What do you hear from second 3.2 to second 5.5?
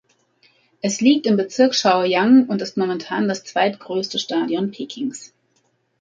das zweitgrößte Stadion Pekings.